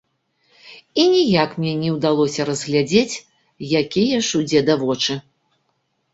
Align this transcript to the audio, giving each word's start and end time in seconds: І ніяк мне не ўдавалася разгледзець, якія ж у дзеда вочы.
І 1.01 1.03
ніяк 1.15 1.49
мне 1.59 1.73
не 1.81 1.89
ўдавалася 1.97 2.41
разгледзець, 2.49 3.15
якія 3.83 4.17
ж 4.31 4.43
у 4.43 4.43
дзеда 4.49 4.81
вочы. 4.87 5.13